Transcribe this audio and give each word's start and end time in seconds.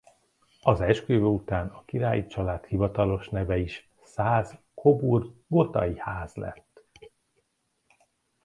Az 0.61 0.81
esküvő 0.81 1.23
után 1.23 1.67
a 1.67 1.83
királyi 1.85 2.27
család 2.27 2.65
hivatalos 2.65 3.29
neve 3.29 3.57
is 3.57 3.89
Szász–Coburg–Gothai-ház 4.03 6.35
lett. 6.35 6.83